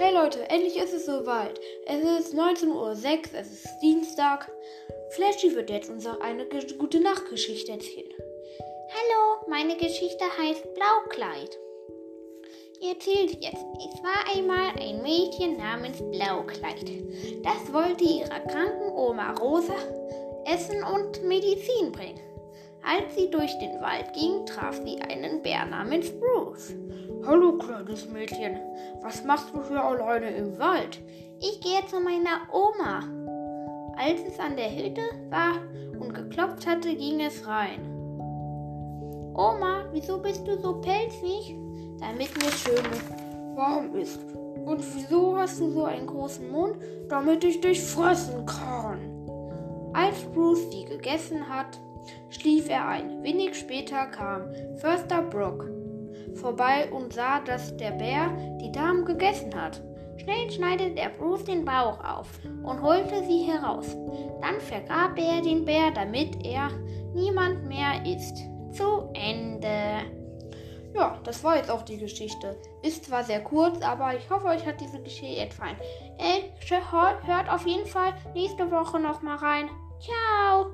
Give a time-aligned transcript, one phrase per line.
[0.00, 1.58] Hey Leute, endlich ist es soweit.
[1.84, 4.48] Es ist 19.06 Uhr, es ist Dienstag.
[5.10, 6.46] Flashy wird jetzt uns auch eine
[6.78, 8.14] gute Nachtgeschichte erzählen.
[8.92, 11.58] Hallo, meine Geschichte heißt Blaukleid.
[12.80, 16.92] Ihr erzählt jetzt, es war einmal ein Mädchen namens Blaukleid.
[17.42, 19.74] Das wollte ihrer kranken Oma Rosa
[20.44, 22.20] Essen und Medizin bringen.
[22.82, 26.74] Als sie durch den Wald ging, traf sie einen Bär namens Bruce.
[27.26, 28.58] Hallo, kleines Mädchen.
[29.02, 31.00] Was machst du hier alleine im Wald?
[31.40, 33.02] Ich gehe zu meiner Oma.
[33.96, 35.54] Als es an der Hütte war
[36.00, 37.80] und geklopft hatte, ging es rein.
[39.34, 41.56] Oma, wieso bist du so pelzig?
[42.00, 42.84] Damit mir schön
[43.56, 44.20] warm ist.
[44.64, 46.76] Und wieso hast du so einen großen Mund?
[47.08, 48.98] Damit ich dich fressen kann.
[49.92, 51.78] Als Bruce die gegessen hat,
[52.30, 53.22] schlief er ein.
[53.22, 55.68] Wenig später kam Förster Brock
[56.34, 59.82] vorbei und sah, dass der Bär die Dame gegessen hat.
[60.16, 62.28] Schnell schneidete der Bruce den Bauch auf
[62.62, 63.96] und holte sie heraus.
[64.40, 66.70] Dann vergrab er den Bär, damit er
[67.14, 68.38] niemand mehr isst.
[68.72, 70.04] Zu Ende.
[70.94, 72.56] Ja, das war jetzt auch die Geschichte.
[72.82, 75.76] Ist zwar sehr kurz, aber ich hoffe, euch hat diese Geschichte gefallen.
[76.18, 76.50] Äh,
[77.24, 79.70] hört auf jeden Fall nächste Woche nochmal rein.
[80.00, 80.67] Ciao.